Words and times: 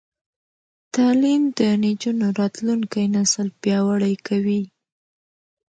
تعلیم 0.95 1.41
د 1.57 1.59
نجونو 1.83 2.27
راتلونکی 2.39 3.03
نسل 3.15 3.47
پیاوړی 3.61 4.15
کوي. 4.27 4.61